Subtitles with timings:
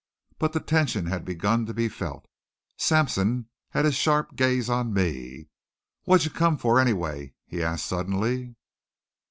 [0.39, 2.25] But the tension had begun to be felt.
[2.75, 5.49] Sampson had his sharp gaze on me.
[6.05, 8.55] "What'd you come for, anyway?" he asked suddenly.